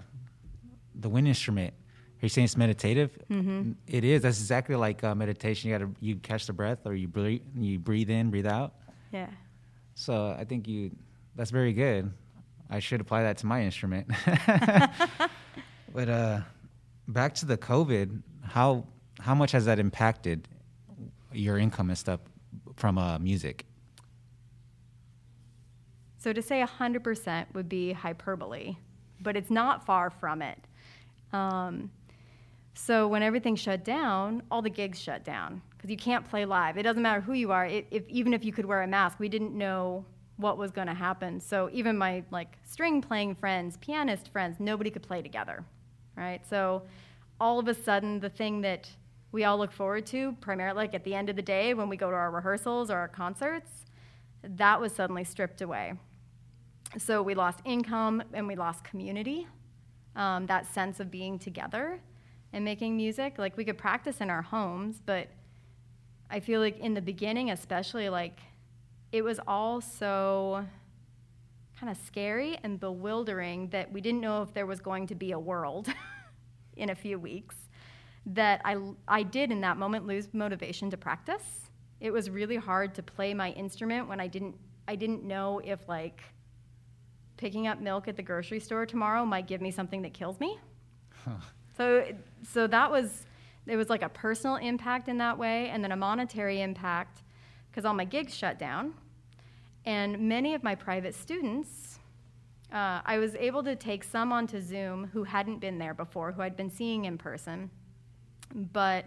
the 0.95 1.09
wind 1.09 1.27
instrument. 1.27 1.75
Are 2.21 2.27
you 2.27 2.29
saying 2.29 2.47
it's 2.47 2.57
meditative? 2.57 3.17
Mm-hmm. 3.31 3.73
It 3.87 4.03
is. 4.03 4.23
That's 4.23 4.41
exactly 4.41 4.75
like 4.75 5.05
uh, 5.05 5.15
meditation. 5.15 5.71
You 5.71 5.79
got 5.79 5.85
to 5.85 5.95
you 6.01 6.17
catch 6.17 6.47
the 6.47 6.53
breath, 6.53 6.81
or 6.85 6.95
you 6.95 7.07
breathe, 7.07 7.43
you 7.57 7.79
breathe 7.79 8.11
in, 8.11 8.31
breathe 8.31 8.47
out. 8.47 8.75
Yeah. 9.13 9.29
So 9.95 10.35
I 10.37 10.45
think 10.45 10.67
you. 10.67 10.91
That's 11.37 11.53
very 11.53 11.73
good. 11.73 12.13
I 12.69 12.81
should 12.81 13.01
apply 13.01 13.23
that 13.23 13.39
to 13.39 13.47
my 13.47 13.63
instrument. 13.63 14.11
but 15.95 16.09
uh, 16.09 16.41
back 17.07 17.35
to 17.37 17.47
the 17.47 17.57
COVID, 17.57 18.21
how 18.43 18.85
how 19.21 19.37
much 19.37 19.53
has 19.53 19.67
that 19.67 19.79
impacted 19.79 20.49
your 21.33 21.57
income 21.57 21.91
and 21.91 21.99
stuff 21.99 22.19
from 22.75 22.99
uh, 22.99 23.19
music? 23.21 23.65
So 26.19 26.33
to 26.33 26.43
say 26.43 26.65
100% 26.65 27.47
would 27.55 27.69
be 27.69 27.93
hyperbole, 27.93 28.77
but 29.21 29.37
it's 29.37 29.51
not 29.51 29.87
far 29.87 30.11
from 30.11 30.43
it. 30.43 30.59
Um, 31.33 31.91
so 32.81 33.09
when 33.09 33.25
everything 33.25 33.57
shut 33.57 33.85
down, 33.85 34.41
all 34.53 34.63
the 34.63 34.71
gigs 34.71 35.01
shut 35.01 35.25
down 35.25 35.61
because 35.71 35.91
you 35.91 35.97
can't 35.97 36.25
play 36.25 36.45
live. 36.45 36.79
It 36.79 36.85
doesn't 36.85 37.03
matter 37.03 37.21
who 37.21 37.33
you 37.33 37.51
are. 37.51 37.67
It, 37.67 37.89
if, 37.91 38.09
even 38.09 38.33
if 38.33 38.45
you 38.45 38.53
could 38.53 38.65
wear 38.65 38.83
a 38.83 38.87
mask, 38.87 39.19
we 39.19 39.29
didn't 39.29 39.53
know 39.53 40.05
what 40.37 40.59
was 40.59 40.71
going 40.71 40.87
to 40.87 40.95
happen. 40.95 41.41
So 41.41 41.69
even 41.73 41.99
my 41.99 42.23
like 42.31 42.57
string 42.65 43.03
playing 43.03 43.35
friends, 43.35 43.77
pianist 43.79 44.31
friends, 44.31 44.59
nobody 44.61 44.91
could 44.91 45.03
play 45.03 45.23
together, 45.23 45.65
right? 46.17 46.41
So 46.49 46.83
all 47.41 47.59
of 47.59 47.67
a 47.67 47.75
sudden, 47.75 48.21
the 48.21 48.31
thing 48.31 48.61
that 48.61 48.89
we 49.33 49.43
all 49.43 49.59
look 49.59 49.73
forward 49.73 50.07
to, 50.07 50.37
primarily 50.41 50.77
like 50.77 50.95
at 50.95 51.03
the 51.03 51.17
end 51.17 51.29
of 51.29 51.35
the 51.35 51.43
day 51.43 51.75
when 51.75 51.89
we 51.89 51.97
go 51.97 52.09
to 52.11 52.17
our 52.17 52.31
rehearsals 52.31 52.93
or 52.93 52.97
our 52.97 53.09
concerts, 53.09 53.87
that 54.45 54.81
was 54.81 54.93
suddenly 54.93 55.25
stripped 55.25 55.63
away. 55.63 55.95
So 56.97 57.23
we 57.23 57.35
lost 57.35 57.59
income 57.65 58.23
and 58.33 58.47
we 58.47 58.55
lost 58.55 58.85
community, 58.85 59.49
um, 60.15 60.47
that 60.47 60.73
sense 60.73 61.01
of 61.01 61.11
being 61.11 61.41
together 61.41 62.01
and 62.53 62.65
making 62.65 62.97
music. 62.97 63.39
Like 63.39 63.57
we 63.57 63.65
could 63.65 63.79
practice 63.79 64.21
in 64.21 64.31
our 64.31 64.43
homes, 64.43 65.01
but 65.05 65.29
I 66.31 66.41
feel 66.41 66.61
like 66.61 66.79
in 66.79 66.95
the 66.95 67.03
beginning, 67.03 67.51
especially, 67.51 68.09
like 68.09 68.39
it 69.13 69.23
was 69.23 69.41
all 69.47 69.81
so 69.81 70.65
kind 71.79 71.91
of 71.91 71.97
scary 72.05 72.59
and 72.63 72.81
bewildering 72.81 73.69
that 73.69 73.93
we 73.93 74.01
didn't 74.01 74.21
know 74.21 74.43
if 74.43 74.53
there 74.53 74.67
was 74.67 74.81
going 74.81 75.07
to 75.07 75.15
be 75.15 75.33
a 75.33 75.39
world 75.39 75.89
in 76.77 76.91
a 76.91 76.95
few 76.95 77.19
weeks. 77.19 77.57
That 78.27 78.61
I, 78.65 78.77
I 79.07 79.23
did 79.23 79.51
in 79.51 79.63
that 79.63 79.79
moment 79.79 80.07
lose 80.07 80.29
motivation 80.35 80.91
to 80.91 80.97
practice. 80.97 81.71
It 82.01 82.11
was 82.11 82.29
really 82.29 82.57
hard 82.57 82.95
to 82.97 83.03
play 83.03 83.33
my 83.33 83.53
instrument 83.53 84.09
when 84.09 84.21
I 84.21 84.27
didn't, 84.27 84.57
I 84.87 84.97
didn't 84.97 85.25
know 85.25 85.61
if 85.65 85.89
like 85.89 86.21
picking 87.39 87.69
up 87.69 87.81
milk 87.81 88.07
at 88.09 88.17
the 88.17 88.23
grocery 88.23 88.61
store 88.61 88.85
tomorrow 88.85 89.25
might 89.25 89.47
give 89.47 89.63
me 89.63 89.71
something 89.71 90.03
that 90.03 90.13
kills 90.13 90.39
me. 90.41 90.59
Huh. 91.25 91.39
So, 91.79 92.05
so 92.43 92.67
that 92.67 92.91
was, 92.91 93.25
it 93.67 93.77
was 93.77 93.89
like 93.89 94.03
a 94.03 94.09
personal 94.09 94.57
impact 94.57 95.09
in 95.09 95.17
that 95.19 95.39
way, 95.39 95.69
and 95.69 95.83
then 95.83 95.93
a 95.93 95.97
monetary 95.97 96.61
impact 96.61 97.23
because 97.71 97.85
all 97.85 97.95
my 97.95 98.05
gigs 98.05 98.35
shut 98.35 98.59
down. 98.59 98.95
And 99.87 100.29
many 100.29 100.55
of 100.55 100.65
my 100.65 100.75
private 100.75 101.15
students, 101.15 102.01
uh, 102.73 103.01
I 103.05 103.19
was 103.19 103.37
able 103.37 103.63
to 103.63 103.77
take 103.77 104.03
some 104.03 104.33
onto 104.33 104.61
Zoom 104.61 105.09
who 105.13 105.23
hadn't 105.23 105.61
been 105.61 105.79
there 105.79 105.95
before, 105.95 106.33
who 106.33 106.43
I'd 106.43 106.57
been 106.57 106.71
seeing 106.71 107.05
in 107.05 107.17
person. 107.17 107.71
But 108.55 109.05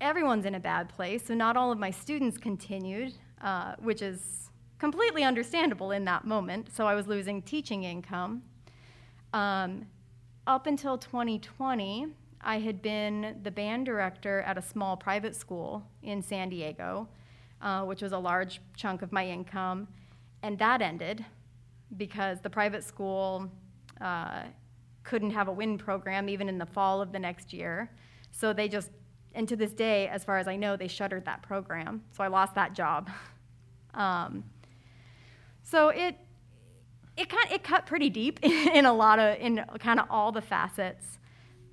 everyone's 0.00 0.46
in 0.46 0.54
a 0.54 0.60
bad 0.60 0.88
place, 0.88 1.26
so 1.26 1.34
not 1.34 1.56
all 1.56 1.70
of 1.70 1.78
my 1.78 1.90
students 1.90 2.38
continued, 2.38 3.12
uh, 3.42 3.74
which 3.78 4.00
is 4.00 4.50
completely 4.78 5.22
understandable 5.22 5.90
in 5.90 6.06
that 6.06 6.24
moment. 6.24 6.70
So 6.74 6.86
I 6.86 6.94
was 6.94 7.06
losing 7.06 7.42
teaching 7.42 7.84
income. 7.84 8.42
Um, 9.34 9.86
up 10.46 10.66
until 10.66 10.96
2020, 10.96 12.08
I 12.40 12.58
had 12.58 12.80
been 12.80 13.40
the 13.42 13.50
band 13.50 13.86
director 13.86 14.42
at 14.42 14.56
a 14.56 14.62
small 14.62 14.96
private 14.96 15.34
school 15.34 15.84
in 16.02 16.22
San 16.22 16.48
Diego, 16.48 17.08
uh, 17.60 17.82
which 17.82 18.02
was 18.02 18.12
a 18.12 18.18
large 18.18 18.60
chunk 18.76 19.02
of 19.02 19.12
my 19.12 19.26
income. 19.26 19.88
And 20.42 20.58
that 20.58 20.80
ended 20.82 21.24
because 21.96 22.40
the 22.40 22.50
private 22.50 22.84
school 22.84 23.50
uh, 24.00 24.42
couldn't 25.02 25.30
have 25.30 25.48
a 25.48 25.52
WIN 25.52 25.78
program 25.78 26.28
even 26.28 26.48
in 26.48 26.58
the 26.58 26.66
fall 26.66 27.00
of 27.00 27.10
the 27.12 27.18
next 27.18 27.52
year. 27.52 27.90
So 28.30 28.52
they 28.52 28.68
just, 28.68 28.90
and 29.34 29.48
to 29.48 29.56
this 29.56 29.72
day, 29.72 30.08
as 30.08 30.24
far 30.24 30.38
as 30.38 30.46
I 30.46 30.56
know, 30.56 30.76
they 30.76 30.88
shuttered 30.88 31.24
that 31.24 31.42
program. 31.42 32.02
So 32.12 32.22
I 32.22 32.28
lost 32.28 32.54
that 32.54 32.74
job. 32.74 33.10
Um, 33.94 34.44
so 35.62 35.88
it, 35.88 36.18
it 37.16 37.28
kind 37.28 37.50
it 37.50 37.62
cut 37.64 37.86
pretty 37.86 38.10
deep 38.10 38.38
in 38.42 38.84
a 38.86 38.92
lot 38.92 39.18
of 39.18 39.38
in 39.40 39.64
kind 39.78 40.00
of 40.00 40.06
all 40.10 40.32
the 40.32 40.42
facets. 40.42 41.18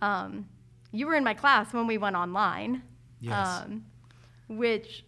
Um, 0.02 0.48
you 0.92 1.08
were 1.08 1.16
in 1.16 1.24
my 1.24 1.34
class 1.34 1.74
when 1.74 1.88
we 1.88 1.98
went 1.98 2.16
online, 2.16 2.84
Yes. 3.20 3.64
um, 3.64 3.86
which 4.48 5.06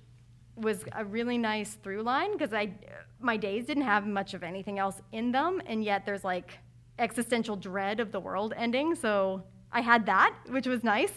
was 0.55 0.83
a 0.93 1.03
really 1.03 1.37
nice 1.37 1.73
through 1.75 2.01
line 2.01 2.31
because 2.31 2.53
I 2.53 2.73
my 3.19 3.37
days 3.37 3.65
didn't 3.65 3.83
have 3.83 4.05
much 4.07 4.33
of 4.33 4.43
anything 4.43 4.79
else 4.79 5.01
in 5.11 5.31
them, 5.31 5.61
and 5.65 5.83
yet 5.83 6.05
there's 6.05 6.23
like 6.23 6.57
existential 6.99 7.55
dread 7.55 7.99
of 7.99 8.11
the 8.11 8.19
world 8.19 8.53
ending. 8.55 8.95
So 8.95 9.43
I 9.71 9.81
had 9.81 10.05
that, 10.05 10.33
which 10.49 10.67
was 10.67 10.83
nice. 10.83 11.11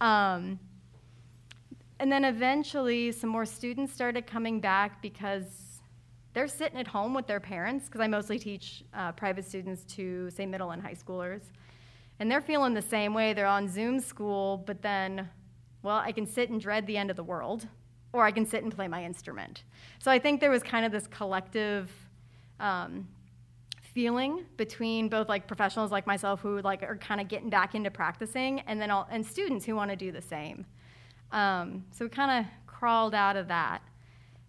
Um, 0.00 0.58
and 1.98 2.10
then 2.10 2.24
eventually, 2.24 3.12
some 3.12 3.28
more 3.30 3.44
students 3.44 3.92
started 3.92 4.26
coming 4.26 4.60
back 4.60 5.02
because 5.02 5.44
they're 6.32 6.48
sitting 6.48 6.78
at 6.78 6.86
home 6.86 7.12
with 7.14 7.26
their 7.26 7.40
parents, 7.40 7.86
because 7.86 8.00
I 8.00 8.06
mostly 8.06 8.38
teach 8.38 8.84
uh, 8.94 9.12
private 9.12 9.44
students 9.44 9.82
to, 9.94 10.30
say, 10.30 10.46
middle 10.46 10.70
and 10.70 10.80
high 10.80 10.94
schoolers. 10.94 11.42
And 12.18 12.30
they're 12.30 12.40
feeling 12.40 12.74
the 12.74 12.82
same 12.82 13.14
way. 13.14 13.32
They're 13.32 13.46
on 13.46 13.68
Zoom 13.68 13.98
school, 13.98 14.62
but 14.66 14.82
then, 14.82 15.28
well, 15.82 15.96
I 15.96 16.12
can 16.12 16.26
sit 16.26 16.50
and 16.50 16.60
dread 16.60 16.86
the 16.86 16.96
end 16.96 17.10
of 17.10 17.16
the 17.16 17.24
world, 17.24 17.66
or 18.12 18.24
I 18.24 18.30
can 18.30 18.44
sit 18.46 18.62
and 18.62 18.74
play 18.74 18.88
my 18.88 19.04
instrument. 19.04 19.64
So 19.98 20.10
I 20.10 20.18
think 20.18 20.40
there 20.40 20.50
was 20.50 20.62
kind 20.62 20.84
of 20.84 20.92
this 20.92 21.06
collective 21.06 21.90
um, 22.58 23.08
feeling 23.80 24.44
between 24.56 25.08
both 25.08 25.28
like 25.28 25.48
professionals 25.48 25.90
like 25.90 26.06
myself 26.06 26.40
who 26.40 26.60
like 26.60 26.82
are 26.82 26.96
kind 26.96 27.20
of 27.20 27.28
getting 27.28 27.50
back 27.50 27.74
into 27.74 27.90
practicing, 27.90 28.60
and 28.60 28.80
then 28.80 28.90
all, 28.90 29.08
and 29.10 29.26
students 29.26 29.64
who 29.64 29.74
want 29.74 29.90
to 29.90 29.96
do 29.96 30.12
the 30.12 30.22
same. 30.22 30.66
Um, 31.32 31.84
so 31.90 32.04
we 32.04 32.08
kind 32.08 32.44
of 32.44 32.52
crawled 32.66 33.14
out 33.14 33.36
of 33.36 33.48
that. 33.48 33.82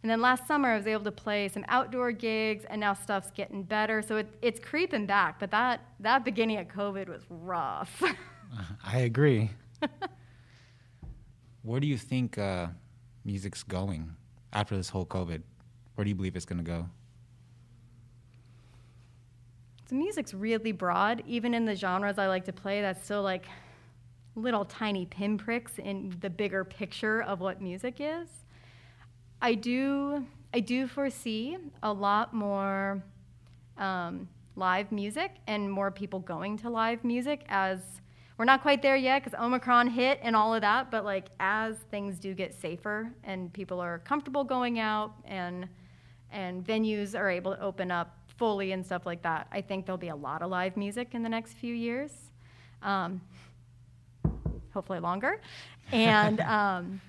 And 0.04 0.10
then 0.10 0.22
last 0.22 0.48
summer, 0.48 0.70
I 0.70 0.78
was 0.78 0.88
able 0.88 1.04
to 1.04 1.12
play 1.12 1.48
some 1.48 1.64
outdoor 1.68 2.12
gigs, 2.12 2.66
and 2.66 2.82
now 2.82 2.94
stuff's 2.94 3.30
getting 3.32 3.62
better. 3.64 4.02
So 4.02 4.18
it, 4.18 4.28
it's 4.42 4.60
creeping 4.60 5.06
back, 5.06 5.40
but 5.40 5.52
that, 5.52 5.82
that 6.00 6.26
beginning 6.26 6.58
of 6.58 6.68
COVID 6.68 7.08
was 7.08 7.22
rough. 7.30 8.02
I 8.84 9.00
agree. 9.00 9.52
Where 11.62 11.80
do 11.80 11.86
you 11.86 11.98
think 11.98 12.38
uh, 12.38 12.68
music's 13.24 13.62
going 13.62 14.16
after 14.52 14.76
this 14.76 14.90
whole 14.90 15.06
COVID? 15.06 15.44
Where 15.96 16.04
do 16.04 16.10
you 16.10 16.16
believe 16.16 16.36
it's 16.36 16.46
going 16.46 16.64
to 16.64 16.70
go? 16.70 16.90
so 19.92 19.98
music's 19.98 20.34
really 20.34 20.72
broad. 20.72 21.22
Even 21.28 21.54
in 21.54 21.66
the 21.66 21.76
genres 21.76 22.18
I 22.18 22.28
like 22.28 22.46
to 22.46 22.54
play, 22.54 22.80
that's 22.80 23.04
still 23.04 23.24
like 23.24 23.46
little 24.36 24.64
tiny 24.64 25.06
pinpricks 25.06 25.78
in 25.80 26.16
the 26.22 26.30
bigger 26.30 26.64
picture 26.64 27.22
of 27.22 27.42
what 27.42 27.62
music 27.62 27.98
is. 28.00 28.30
I 29.42 29.56
do, 29.56 30.26
I 30.54 30.60
do 30.60 30.88
foresee 30.88 31.58
a 31.82 31.92
lot 31.92 32.34
more 32.34 33.04
um, 33.78 34.30
live 34.56 34.92
music 34.92 35.32
and 35.48 35.72
more 35.72 35.90
people 35.90 36.20
going 36.20 36.58
to 36.60 36.70
live 36.70 37.04
music 37.04 37.44
as 37.50 37.80
we're 38.38 38.46
not 38.46 38.62
quite 38.62 38.82
there 38.82 38.96
yet 38.96 39.24
because 39.24 39.40
Omicron 39.40 39.88
hit 39.88 40.20
and 40.24 40.36
all 40.36 40.54
of 40.54 40.62
that, 40.62 40.90
but 40.90 41.06
like 41.06 41.28
as 41.40 41.78
things 41.90 42.18
do 42.18 42.34
get 42.34 42.54
safer 42.54 43.12
and 43.24 43.52
people 43.54 43.80
are 43.80 44.00
comfortable 44.00 44.44
going 44.44 44.80
out 44.80 45.14
and 45.26 45.68
and 46.32 46.66
venues 46.66 47.14
are 47.14 47.30
able 47.30 47.54
to 47.54 47.62
open 47.62 47.92
up 47.92 48.18
fully 48.38 48.72
and 48.72 48.86
stuff 48.86 49.06
like 49.06 49.22
that, 49.22 49.48
I 49.52 49.62
think 49.62 49.86
there'll 49.86 49.98
be 49.98 50.08
a 50.08 50.16
lot 50.16 50.42
of 50.42 50.50
live 50.50 50.78
music 50.78 51.10
in 51.14 51.24
the 51.24 51.30
next 51.30 51.54
few 51.54 51.76
years. 51.76 52.12
Um, 52.82 53.22
hopefully 54.74 55.00
longer. 55.00 55.42
And 55.92 56.40
um, 56.40 57.02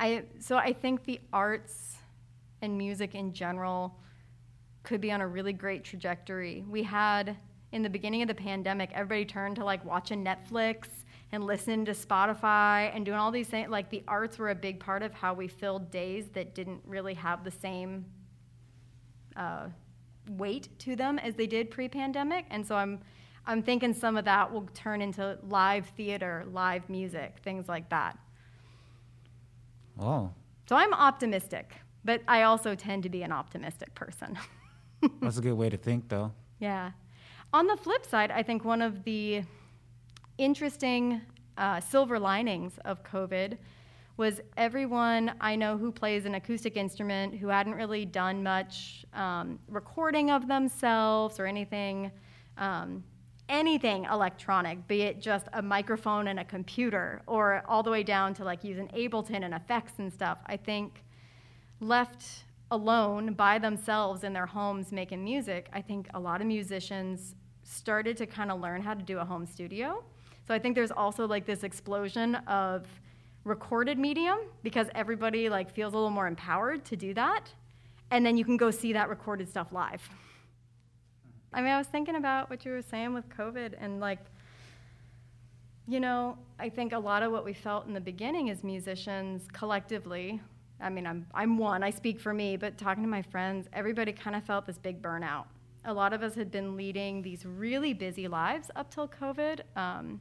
I, 0.00 0.24
so 0.38 0.56
I 0.56 0.72
think 0.72 1.04
the 1.04 1.20
arts 1.30 1.96
and 2.62 2.76
music 2.78 3.14
in 3.14 3.34
general 3.34 3.94
could 4.82 5.02
be 5.02 5.12
on 5.12 5.20
a 5.20 5.28
really 5.28 5.52
great 5.52 5.84
trajectory. 5.84 6.64
We 6.66 6.82
had, 6.82 7.36
in 7.72 7.82
the 7.82 7.90
beginning 7.90 8.22
of 8.22 8.28
the 8.28 8.34
pandemic, 8.34 8.90
everybody 8.94 9.26
turned 9.26 9.56
to 9.56 9.64
like 9.64 9.84
watching 9.84 10.24
Netflix 10.24 10.88
and 11.32 11.44
listening 11.44 11.84
to 11.84 11.92
Spotify 11.92 12.90
and 12.94 13.04
doing 13.04 13.18
all 13.18 13.30
these 13.30 13.48
things. 13.48 13.68
Like 13.68 13.90
the 13.90 14.02
arts 14.08 14.38
were 14.38 14.48
a 14.48 14.54
big 14.54 14.80
part 14.80 15.02
of 15.02 15.12
how 15.12 15.34
we 15.34 15.48
filled 15.48 15.90
days 15.90 16.28
that 16.32 16.54
didn't 16.54 16.80
really 16.86 17.14
have 17.14 17.44
the 17.44 17.50
same 17.50 18.06
uh, 19.36 19.66
weight 20.30 20.70
to 20.78 20.96
them 20.96 21.18
as 21.18 21.34
they 21.34 21.46
did 21.46 21.70
pre-pandemic. 21.70 22.46
And 22.50 22.66
so 22.66 22.74
I'm, 22.74 23.00
I'm 23.46 23.62
thinking 23.62 23.92
some 23.92 24.16
of 24.16 24.24
that 24.24 24.50
will 24.50 24.66
turn 24.72 25.02
into 25.02 25.38
live 25.46 25.86
theater, 25.94 26.46
live 26.50 26.88
music, 26.88 27.36
things 27.44 27.68
like 27.68 27.90
that. 27.90 28.18
Oh, 30.00 30.32
So 30.68 30.76
I'm 30.76 30.94
optimistic, 30.94 31.74
but 32.04 32.22
I 32.26 32.42
also 32.42 32.74
tend 32.74 33.02
to 33.02 33.08
be 33.10 33.22
an 33.22 33.32
optimistic 33.32 33.94
person. 33.94 34.38
that's 35.20 35.38
a 35.38 35.42
good 35.42 35.54
way 35.54 35.68
to 35.68 35.76
think, 35.76 36.08
though. 36.08 36.32
yeah. 36.58 36.92
On 37.52 37.66
the 37.66 37.76
flip 37.76 38.06
side, 38.06 38.30
I 38.30 38.42
think 38.44 38.64
one 38.64 38.80
of 38.80 39.02
the 39.02 39.42
interesting 40.38 41.20
uh, 41.58 41.80
silver 41.80 42.18
linings 42.18 42.78
of 42.84 43.02
COVID 43.02 43.58
was 44.16 44.40
everyone 44.56 45.32
I 45.40 45.56
know 45.56 45.76
who 45.76 45.90
plays 45.90 46.26
an 46.26 46.34
acoustic 46.36 46.76
instrument 46.76 47.34
who 47.34 47.48
hadn't 47.48 47.74
really 47.74 48.04
done 48.04 48.42
much 48.42 49.04
um, 49.14 49.58
recording 49.68 50.30
of 50.30 50.46
themselves 50.46 51.40
or 51.40 51.46
anything, 51.46 52.12
um, 52.56 53.02
anything 53.50 54.06
electronic, 54.10 54.86
be 54.88 55.02
it 55.02 55.20
just 55.20 55.46
a 55.52 55.60
microphone 55.60 56.28
and 56.28 56.40
a 56.40 56.44
computer, 56.44 57.20
or 57.26 57.62
all 57.68 57.82
the 57.82 57.90
way 57.90 58.02
down 58.02 58.32
to 58.34 58.44
like 58.44 58.64
using 58.64 58.88
Ableton 58.88 59.44
and 59.44 59.52
effects 59.52 59.94
and 59.98 60.10
stuff. 60.10 60.38
I 60.46 60.56
think 60.56 61.02
left 61.80 62.44
alone 62.70 63.34
by 63.34 63.58
themselves 63.58 64.22
in 64.24 64.32
their 64.32 64.46
homes 64.46 64.92
making 64.92 65.24
music, 65.24 65.68
I 65.72 65.82
think 65.82 66.08
a 66.14 66.20
lot 66.20 66.40
of 66.40 66.46
musicians 66.46 67.34
started 67.64 68.16
to 68.18 68.26
kind 68.26 68.50
of 68.50 68.60
learn 68.60 68.80
how 68.80 68.94
to 68.94 69.02
do 69.02 69.18
a 69.18 69.24
home 69.24 69.44
studio. 69.44 70.02
So 70.46 70.54
I 70.54 70.58
think 70.58 70.74
there's 70.74 70.90
also 70.92 71.26
like 71.26 71.46
this 71.46 71.64
explosion 71.64 72.36
of 72.46 72.86
recorded 73.44 73.98
medium 73.98 74.38
because 74.62 74.88
everybody 74.94 75.48
like 75.48 75.72
feels 75.72 75.92
a 75.92 75.96
little 75.96 76.10
more 76.10 76.26
empowered 76.26 76.84
to 76.86 76.96
do 76.96 77.12
that. 77.14 77.52
And 78.10 78.24
then 78.24 78.36
you 78.36 78.44
can 78.44 78.56
go 78.56 78.70
see 78.70 78.92
that 78.92 79.08
recorded 79.08 79.48
stuff 79.48 79.72
live. 79.72 80.08
I 81.52 81.60
mean, 81.60 81.72
I 81.72 81.78
was 81.78 81.86
thinking 81.86 82.16
about 82.16 82.48
what 82.48 82.64
you 82.64 82.72
were 82.72 82.82
saying 82.82 83.14
with 83.14 83.28
COVID 83.28 83.74
and 83.80 84.00
like 84.00 84.20
you 85.88 85.98
know, 85.98 86.38
I 86.60 86.68
think 86.68 86.92
a 86.92 86.98
lot 86.98 87.24
of 87.24 87.32
what 87.32 87.44
we 87.44 87.52
felt 87.52 87.88
in 87.88 87.94
the 87.94 88.00
beginning 88.00 88.48
as 88.48 88.62
musicians 88.62 89.48
collectively, 89.52 90.40
I 90.80 90.88
mean, 90.88 91.04
I'm, 91.04 91.26
I'm 91.34 91.58
one, 91.58 91.82
I 91.82 91.90
speak 91.90 92.20
for 92.20 92.32
me, 92.32 92.56
but 92.56 92.78
talking 92.78 93.02
to 93.02 93.08
my 93.08 93.22
friends, 93.22 93.66
everybody 93.72 94.12
kind 94.12 94.36
of 94.36 94.44
felt 94.44 94.66
this 94.66 94.78
big 94.78 95.02
burnout. 95.02 95.46
A 95.86 95.92
lot 95.92 96.12
of 96.12 96.22
us 96.22 96.36
had 96.36 96.52
been 96.52 96.76
leading 96.76 97.22
these 97.22 97.44
really 97.44 97.92
busy 97.92 98.28
lives 98.28 98.70
up 98.76 98.94
till 98.94 99.08
COVID. 99.08 99.62
Um, 99.74 100.20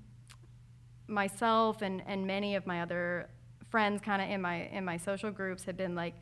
myself 1.10 1.82
and, 1.82 2.02
and 2.08 2.26
many 2.26 2.56
of 2.56 2.66
my 2.66 2.82
other 2.82 3.30
friends 3.70 4.02
kind 4.02 4.22
of 4.22 4.30
in 4.30 4.42
my 4.42 4.68
in 4.68 4.84
my 4.84 4.98
social 4.98 5.32
groups 5.32 5.64
had 5.64 5.78
been 5.78 5.96
like 5.96 6.14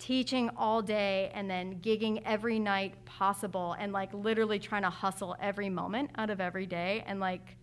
teaching 0.00 0.50
all 0.56 0.82
day 0.82 1.30
and 1.34 1.48
then 1.48 1.78
gigging 1.80 2.20
every 2.24 2.58
night 2.58 2.94
possible 3.04 3.76
and 3.78 3.92
like 3.92 4.12
literally 4.12 4.58
trying 4.58 4.82
to 4.82 4.90
hustle 4.90 5.36
every 5.40 5.68
moment 5.68 6.10
out 6.16 6.30
of 6.30 6.40
every 6.40 6.66
day. 6.66 7.04
And 7.06 7.20
like 7.20 7.56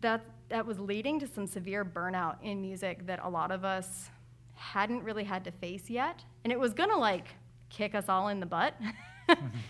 that 0.00 0.24
that 0.50 0.64
was 0.66 0.78
leading 0.78 1.18
to 1.18 1.26
some 1.26 1.46
severe 1.46 1.84
burnout 1.84 2.36
in 2.42 2.60
music 2.60 3.06
that 3.06 3.18
a 3.24 3.28
lot 3.28 3.50
of 3.50 3.64
us 3.64 4.10
hadn't 4.52 5.02
really 5.02 5.24
had 5.24 5.42
to 5.44 5.50
face 5.50 5.88
yet. 5.88 6.22
And 6.44 6.52
it 6.52 6.60
was 6.60 6.74
gonna 6.74 6.98
like 6.98 7.28
kick 7.70 7.94
us 7.94 8.08
all 8.08 8.28
in 8.28 8.38
the 8.38 8.46
butt. 8.46 8.74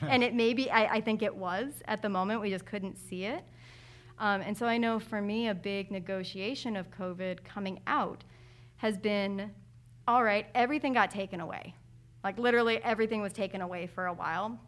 And 0.09 0.25
it 0.25 0.35
maybe 0.35 0.69
I, 0.69 0.97
I 0.97 1.01
think 1.01 1.23
it 1.23 1.35
was 1.35 1.75
at 1.87 2.03
the 2.03 2.09
moment 2.09 2.41
we 2.41 2.51
just 2.51 2.67
couldn't 2.67 2.99
see 2.99 3.25
it. 3.25 3.45
Um, 4.19 4.41
and 4.41 4.57
so 4.57 4.67
i 4.67 4.77
know 4.79 4.99
for 5.01 5.21
me 5.21 5.49
a 5.49 5.55
big 5.55 5.91
negotiation 5.91 6.77
of 6.77 6.91
covid 6.91 7.43
coming 7.45 7.81
out 7.87 8.23
has 8.77 8.97
been 8.97 9.51
all 10.07 10.23
right 10.23 10.47
everything 10.55 10.93
got 10.93 11.11
taken 11.11 11.41
away 11.41 11.75
like 12.23 12.39
literally 12.39 12.83
everything 12.83 13.21
was 13.23 13.33
taken 13.33 13.61
away 13.61 13.87
for 13.87 14.07
a 14.07 14.13
while 14.13 14.59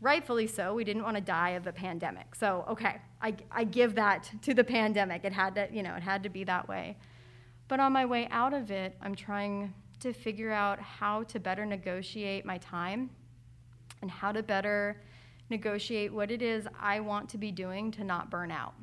rightfully 0.00 0.46
so. 0.46 0.74
We 0.74 0.84
didn't 0.84 1.02
want 1.02 1.16
to 1.16 1.22
die 1.22 1.50
of 1.50 1.64
the 1.64 1.72
pandemic. 1.72 2.34
So, 2.34 2.64
okay, 2.68 3.00
I, 3.20 3.34
I 3.50 3.64
give 3.64 3.94
that 3.94 4.30
to 4.42 4.54
the 4.54 4.64
pandemic. 4.64 5.24
It 5.24 5.32
had 5.32 5.54
to, 5.54 5.68
you 5.72 5.82
know, 5.82 5.94
it 5.94 6.02
had 6.02 6.22
to 6.24 6.28
be 6.28 6.44
that 6.44 6.68
way. 6.68 6.96
But 7.68 7.80
on 7.80 7.92
my 7.92 8.04
way 8.04 8.28
out 8.30 8.54
of 8.54 8.70
it, 8.70 8.96
I'm 9.00 9.14
trying 9.14 9.74
to 10.00 10.12
figure 10.12 10.52
out 10.52 10.78
how 10.78 11.24
to 11.24 11.40
better 11.40 11.64
negotiate 11.64 12.44
my 12.44 12.58
time 12.58 13.10
and 14.02 14.10
how 14.10 14.30
to 14.32 14.42
better 14.42 15.02
negotiate 15.48 16.12
what 16.12 16.30
it 16.30 16.42
is 16.42 16.68
I 16.78 17.00
want 17.00 17.28
to 17.30 17.38
be 17.38 17.50
doing 17.50 17.90
to 17.92 18.04
not 18.04 18.30
burn 18.30 18.50
out. 18.50 18.74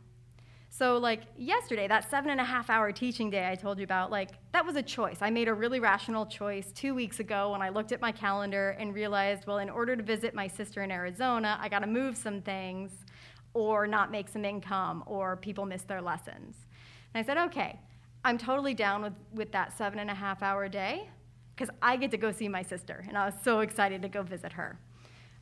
So, 0.76 0.98
like 0.98 1.22
yesterday, 1.38 1.88
that 1.88 2.10
seven 2.10 2.32
and 2.32 2.42
a 2.42 2.44
half 2.44 2.68
hour 2.68 2.92
teaching 2.92 3.30
day 3.30 3.48
I 3.48 3.54
told 3.54 3.78
you 3.78 3.84
about, 3.84 4.10
like 4.10 4.32
that 4.54 4.66
was 4.66 4.76
a 4.76 4.82
choice. 4.82 5.18
I 5.22 5.30
made 5.30 5.48
a 5.48 5.54
really 5.54 5.80
rational 5.80 6.26
choice 6.26 6.72
two 6.74 6.96
weeks 6.96 7.20
ago 7.20 7.52
when 7.52 7.62
I 7.62 7.70
looked 7.70 7.92
at 7.92 8.02
my 8.02 8.12
calendar 8.12 8.72
and 8.80 8.92
realized, 8.92 9.46
well, 9.46 9.60
in 9.60 9.70
order 9.70 9.96
to 9.96 10.02
visit 10.02 10.34
my 10.34 10.48
sister 10.48 10.82
in 10.82 10.90
Arizona, 10.90 11.60
I 11.62 11.70
got 11.70 11.80
to 11.82 11.88
move 11.88 12.18
some 12.18 12.42
things 12.42 12.92
or 13.54 13.86
not 13.86 14.10
make 14.10 14.28
some 14.28 14.46
income 14.46 15.04
or 15.06 15.38
people 15.38 15.68
miss 15.68 15.84
their 15.84 16.02
lessons. 16.02 16.56
And 17.14 17.24
I 17.24 17.28
said, 17.28 17.38
okay, 17.50 17.80
I'm 18.26 18.40
totally 18.40 18.74
down 18.74 19.04
with, 19.04 19.14
with 19.32 19.52
that 19.52 19.78
seven 19.78 20.00
and 20.00 20.10
a 20.10 20.16
half 20.16 20.42
hour 20.42 20.68
day 20.68 21.08
because 21.56 21.70
I 21.84 21.98
get 21.98 22.10
to 22.10 22.18
go 22.18 22.32
see 22.32 22.48
my 22.48 22.64
sister. 22.64 23.06
And 23.08 23.16
I 23.16 23.26
was 23.26 23.36
so 23.44 23.60
excited 23.60 24.02
to 24.02 24.10
go 24.10 24.24
visit 24.24 24.54
her. 24.54 24.80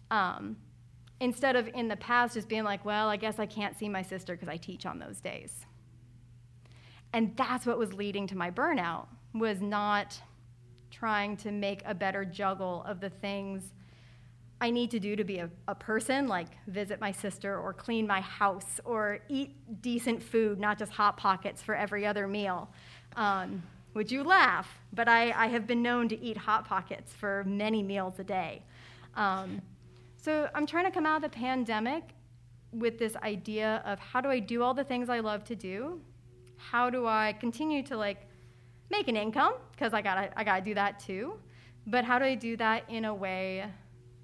Um, 0.09 0.57
instead 1.21 1.55
of 1.55 1.69
in 1.75 1.87
the 1.87 1.95
past 1.95 2.33
just 2.33 2.49
being 2.49 2.63
like, 2.63 2.83
well, 2.83 3.07
I 3.07 3.15
guess 3.15 3.39
I 3.39 3.45
can't 3.45 3.77
see 3.77 3.87
my 3.87 4.01
sister 4.01 4.33
because 4.33 4.49
I 4.49 4.57
teach 4.57 4.85
on 4.85 4.99
those 4.99 5.21
days. 5.21 5.65
And 7.13 7.37
that's 7.37 7.65
what 7.65 7.77
was 7.77 7.93
leading 7.93 8.25
to 8.27 8.35
my 8.35 8.49
burnout 8.49 9.05
was 9.33 9.61
not 9.61 10.19
trying 10.89 11.37
to 11.37 11.51
make 11.51 11.83
a 11.85 11.93
better 11.93 12.25
juggle 12.25 12.83
of 12.87 12.99
the 12.99 13.09
things 13.09 13.71
I 14.59 14.71
need 14.71 14.91
to 14.91 14.99
do 14.99 15.15
to 15.15 15.23
be 15.23 15.37
a, 15.37 15.49
a 15.67 15.75
person, 15.75 16.27
like 16.27 16.47
visit 16.67 16.99
my 16.99 17.11
sister 17.11 17.57
or 17.57 17.71
clean 17.73 18.07
my 18.07 18.21
house 18.21 18.79
or 18.83 19.19
eat 19.29 19.55
decent 19.81 20.21
food, 20.21 20.59
not 20.59 20.77
just 20.79 20.91
Hot 20.91 21.17
Pockets 21.17 21.61
for 21.61 21.75
every 21.75 22.05
other 22.05 22.27
meal. 22.27 22.69
Um, 23.15 23.63
would 23.93 24.11
you 24.11 24.23
laugh? 24.23 24.79
But 24.93 25.07
I, 25.07 25.31
I, 25.31 25.47
have 25.47 25.67
been 25.67 25.81
known 25.81 26.07
to 26.09 26.19
eat 26.19 26.37
Hot 26.37 26.65
Pockets 26.65 27.13
for 27.13 27.43
many 27.45 27.83
meals 27.83 28.19
a 28.19 28.23
day. 28.23 28.61
Um, 29.15 29.61
so 30.21 30.47
I'm 30.53 30.67
trying 30.67 30.85
to 30.85 30.91
come 30.91 31.05
out 31.07 31.17
of 31.17 31.23
the 31.23 31.35
pandemic 31.35 32.03
with 32.71 32.99
this 32.99 33.15
idea 33.17 33.81
of 33.85 33.99
how 33.99 34.21
do 34.21 34.29
I 34.29 34.39
do 34.39 34.61
all 34.61 34.73
the 34.73 34.83
things 34.83 35.09
I 35.09 35.19
love 35.19 35.43
to 35.45 35.55
do? 35.55 35.99
How 36.57 36.91
do 36.91 37.07
I 37.07 37.35
continue 37.39 37.81
to 37.83 37.97
like 37.97 38.27
make 38.91 39.07
an 39.07 39.17
income? 39.17 39.55
Because 39.71 39.93
I 39.93 40.01
gotta 40.01 40.31
I 40.37 40.43
gotta 40.43 40.63
do 40.63 40.75
that 40.75 40.99
too. 40.99 41.33
But 41.87 42.05
how 42.05 42.19
do 42.19 42.25
I 42.25 42.35
do 42.35 42.55
that 42.57 42.83
in 42.87 43.05
a 43.05 43.13
way 43.13 43.65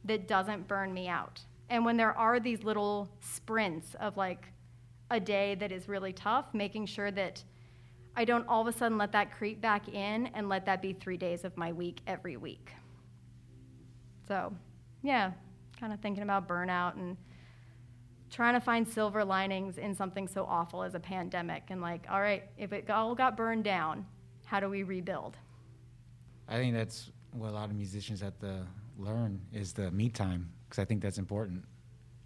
that 0.05 0.27
doesn't 0.27 0.67
burn 0.67 0.93
me 0.93 1.07
out? 1.07 1.41
And 1.69 1.83
when 1.83 1.97
there 1.97 2.15
are 2.15 2.39
these 2.39 2.63
little 2.63 3.09
sprints 3.19 3.95
of 3.95 4.15
like 4.15 4.45
a 5.09 5.19
day 5.19 5.55
that 5.55 5.71
is 5.71 5.87
really 5.87 6.13
tough, 6.13 6.53
making 6.53 6.85
sure 6.85 7.09
that 7.11 7.43
I 8.15 8.23
don't 8.23 8.47
all 8.47 8.61
of 8.61 8.67
a 8.67 8.77
sudden 8.77 8.99
let 8.99 9.11
that 9.13 9.31
creep 9.31 9.61
back 9.61 9.89
in 9.89 10.27
and 10.27 10.47
let 10.47 10.65
that 10.67 10.81
be 10.81 10.93
three 10.93 11.17
days 11.17 11.43
of 11.43 11.57
my 11.57 11.71
week 11.71 12.01
every 12.05 12.37
week. 12.37 12.71
So, 14.27 14.53
yeah, 15.01 15.31
kind 15.79 15.93
of 15.93 15.99
thinking 15.99 16.23
about 16.23 16.47
burnout 16.47 16.95
and 16.95 17.17
trying 18.29 18.53
to 18.53 18.59
find 18.59 18.87
silver 18.87 19.23
linings 19.23 19.77
in 19.77 19.95
something 19.95 20.27
so 20.27 20.45
awful 20.45 20.83
as 20.83 20.95
a 20.95 20.99
pandemic 20.99 21.63
and 21.69 21.81
like 21.81 22.05
all 22.09 22.19
right 22.19 22.43
if 22.57 22.73
it 22.73 22.89
all 22.89 23.15
got 23.15 23.37
burned 23.37 23.63
down 23.63 24.05
how 24.47 24.61
do 24.61 24.69
we 24.69 24.83
rebuild? 24.83 25.35
I 26.47 26.55
think 26.55 26.73
that's 26.73 27.11
what 27.33 27.49
a 27.49 27.51
lot 27.51 27.69
of 27.69 27.75
musicians 27.75 28.21
have 28.21 28.39
to 28.39 28.65
learn 28.97 29.41
is 29.53 29.73
the 29.73 29.91
me 29.91 30.09
time 30.09 30.49
because 30.67 30.81
i 30.81 30.85
think 30.85 31.01
that's 31.01 31.17
important. 31.17 31.63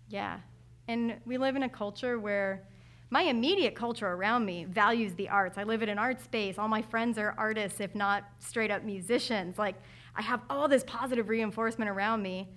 Yeah. 0.07 0.39
And 0.87 1.15
we 1.25 1.37
live 1.37 1.55
in 1.55 1.63
a 1.63 1.69
culture 1.69 2.19
where 2.19 2.63
my 3.09 3.23
immediate 3.23 3.75
culture 3.75 4.07
around 4.07 4.45
me 4.45 4.65
values 4.65 5.13
the 5.15 5.27
arts. 5.27 5.57
I 5.57 5.63
live 5.63 5.81
in 5.81 5.89
an 5.89 5.99
art 5.99 6.21
space. 6.21 6.57
All 6.57 6.67
my 6.67 6.81
friends 6.81 7.17
are 7.17 7.33
artists 7.37 7.79
if 7.79 7.93
not 7.93 8.23
straight 8.39 8.71
up 8.71 8.83
musicians. 8.83 9.57
Like 9.57 9.75
i 10.15 10.21
have 10.21 10.41
all 10.49 10.67
this 10.67 10.83
positive 10.85 11.27
reinforcement 11.27 11.89
around 11.89 12.21
me 12.21 12.49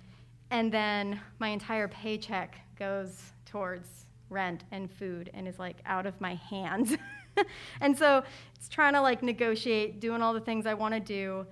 and 0.51 0.71
then 0.71 1.19
my 1.39 1.49
entire 1.49 1.87
paycheck 1.87 2.59
goes 2.77 3.31
towards 3.45 4.05
rent 4.29 4.63
and 4.71 4.91
food 4.91 5.29
and 5.33 5.47
is 5.47 5.59
like 5.59 5.77
out 5.85 6.05
of 6.05 6.19
my 6.19 6.35
hands. 6.35 6.95
and 7.81 7.97
so 7.97 8.23
it's 8.55 8.69
trying 8.69 8.93
to 8.93 9.01
like 9.01 9.23
negotiate 9.23 9.99
doing 9.99 10.21
all 10.21 10.33
the 10.33 10.39
things 10.39 10.65
I 10.65 10.73
want 10.73 10.93
to 10.93 10.99
do 10.99 11.45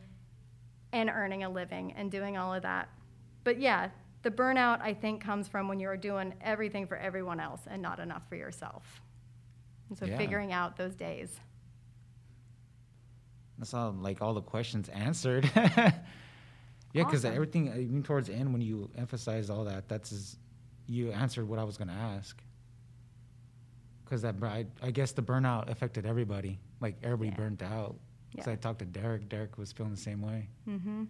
and 0.92 1.10
earning 1.10 1.44
a 1.44 1.50
living 1.50 1.94
and 1.94 2.12
doing 2.12 2.38
all 2.38 2.54
of 2.54 2.64
that. 2.64 2.90
But 3.44 3.60
yeah, 3.60 3.90
the 4.22 4.32
burnout 4.32 4.82
I 4.82 4.94
think 4.94 5.22
comes 5.22 5.48
from 5.48 5.68
when 5.68 5.80
you're 5.80 5.98
doing 5.98 6.34
everything 6.42 6.88
for 6.88 6.98
everyone 6.98 7.40
else 7.40 7.62
and 7.68 7.82
not 7.82 8.00
enough 8.00 8.24
for 8.30 8.36
yourself. 8.36 9.02
And 9.90 9.98
so 9.98 10.06
yeah. 10.06 10.18
figuring 10.18 10.52
out 10.52 10.78
those 10.78 10.96
days. 10.96 11.40
That's 13.58 13.74
all 13.74 13.92
like 13.92 14.22
all 14.22 14.34
the 14.34 14.42
questions 14.42 14.90
answered. 14.90 15.50
Yeah, 16.94 17.04
because 17.04 17.26
awesome. 17.26 17.36
everything, 17.36 17.68
even 17.68 18.04
towards 18.04 18.28
the 18.28 18.36
end, 18.36 18.54
when 18.54 18.62
you 18.62 18.90
emphasize 18.96 19.50
all 19.50 19.66
that, 19.66 19.90
that's 19.90 20.38
you 20.88 21.12
answered 21.12 21.48
what 21.48 21.60
I 21.60 21.64
was 21.64 21.76
going 21.76 21.88
to 21.88 21.94
ask. 21.94 22.42
Because 24.06 24.22
that, 24.22 24.36
I, 24.44 24.66
I, 24.82 24.92
guess 24.92 25.12
the 25.12 25.24
burnout 25.24 25.70
affected 25.70 26.06
everybody. 26.06 26.60
Like 26.82 26.96
everybody 27.04 27.30
yeah. 27.30 27.36
burnt 27.36 27.64
out. 27.64 27.96
Because 28.32 28.48
yeah. 28.48 28.54
I 28.54 28.56
talked 28.58 28.80
to 28.80 28.86
Derek. 28.86 29.28
Derek 29.30 29.58
was 29.58 29.72
feeling 29.72 29.92
the 29.92 30.00
same 30.00 30.22
way. 30.22 30.48
Mm-hmm. 30.68 31.04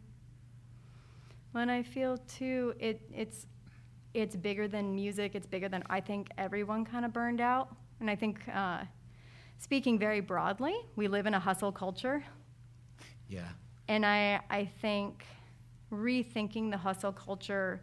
When 1.52 1.70
I 1.70 1.84
feel 1.84 2.18
too, 2.18 2.74
it 2.80 3.02
it's 3.14 3.46
it's 4.14 4.36
bigger 4.36 4.68
than 4.68 4.94
music. 4.94 5.36
It's 5.36 5.48
bigger 5.48 5.70
than 5.70 5.84
I 5.90 6.00
think 6.00 6.30
everyone 6.38 6.86
kind 6.86 7.06
of 7.06 7.14
burned 7.14 7.42
out. 7.42 7.76
And 8.00 8.10
I 8.10 8.16
think, 8.16 8.42
uh, 8.54 8.84
speaking 9.60 9.98
very 9.98 10.20
broadly, 10.20 10.76
we 10.96 11.08
live 11.08 11.26
in 11.26 11.34
a 11.34 11.40
hustle 11.40 11.72
culture. 11.72 12.24
Yeah. 13.28 13.48
And 13.88 14.06
I 14.06 14.42
I 14.50 14.66
think 14.82 15.24
rethinking 15.94 16.72
the 16.72 16.78
hustle 16.78 17.12
culture 17.12 17.82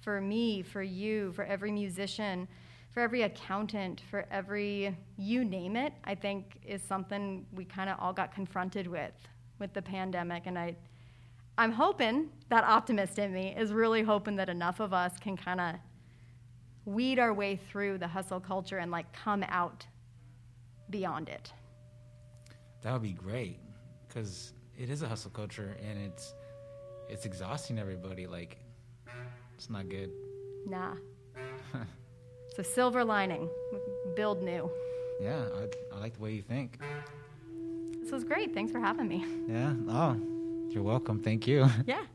for 0.00 0.20
me, 0.20 0.62
for 0.62 0.82
you, 0.82 1.32
for 1.32 1.44
every 1.44 1.70
musician, 1.70 2.48
for 2.90 3.00
every 3.00 3.22
accountant, 3.22 4.02
for 4.10 4.26
every 4.30 4.96
you 5.16 5.44
name 5.44 5.76
it, 5.76 5.92
I 6.04 6.14
think 6.14 6.58
is 6.66 6.82
something 6.82 7.46
we 7.52 7.64
kind 7.64 7.88
of 7.88 7.96
all 8.00 8.12
got 8.12 8.34
confronted 8.34 8.86
with 8.86 9.14
with 9.58 9.72
the 9.72 9.82
pandemic. 9.82 10.42
And 10.46 10.58
I, 10.58 10.76
I'm 11.56 11.72
hoping 11.72 12.30
that 12.48 12.64
optimist 12.64 13.18
in 13.18 13.32
me 13.32 13.54
is 13.56 13.72
really 13.72 14.02
hoping 14.02 14.36
that 14.36 14.48
enough 14.48 14.80
of 14.80 14.92
us 14.92 15.18
can 15.18 15.36
kind 15.36 15.60
of 15.60 15.74
weed 16.84 17.18
our 17.18 17.32
way 17.32 17.60
through 17.70 17.98
the 17.98 18.08
hustle 18.08 18.40
culture 18.40 18.78
and 18.78 18.90
like 18.90 19.10
come 19.12 19.44
out 19.44 19.86
beyond 20.90 21.28
it. 21.28 21.52
That 22.82 22.92
would 22.92 23.02
be 23.02 23.12
great 23.12 23.60
because 24.08 24.52
it 24.76 24.90
is 24.90 25.02
a 25.02 25.08
hustle 25.08 25.30
culture 25.30 25.76
and 25.88 25.98
it's 25.98 26.34
it's 27.08 27.26
exhausting 27.26 27.78
everybody. 27.78 28.26
Like, 28.26 28.58
it's 29.56 29.70
not 29.70 29.88
good. 29.88 30.10
Nah. 30.66 30.94
so 32.56 32.62
silver 32.62 33.04
lining, 33.04 33.48
build 34.14 34.42
new. 34.42 34.70
Yeah, 35.20 35.44
I, 35.54 35.96
I 35.96 36.00
like 36.00 36.14
the 36.14 36.20
way 36.22 36.32
you 36.32 36.42
think. 36.42 36.80
This 38.00 38.10
was 38.10 38.24
great. 38.24 38.52
Thanks 38.54 38.72
for 38.72 38.80
having 38.80 39.08
me. 39.08 39.24
Yeah. 39.48 39.74
Oh, 39.88 40.16
you're 40.70 40.82
welcome. 40.82 41.22
Thank 41.22 41.46
you. 41.46 41.68
Yeah. 41.86 42.02